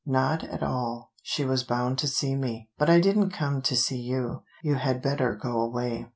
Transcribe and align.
"Not 0.03 0.43
at 0.43 0.63
all. 0.63 1.11
She 1.21 1.45
was 1.45 1.63
bound 1.63 1.99
to 1.99 2.07
see 2.07 2.35
me. 2.35 2.71
But 2.75 2.89
I 2.89 2.99
didn't 2.99 3.29
come 3.29 3.61
to 3.61 3.75
see 3.75 4.01
you. 4.01 4.41
You 4.63 4.73
had 4.73 4.99
better 4.99 5.35
go 5.35 5.61
away." 5.61 6.07